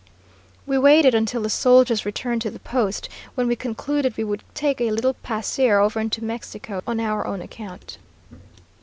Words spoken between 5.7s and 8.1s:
over into Mexico on our own account.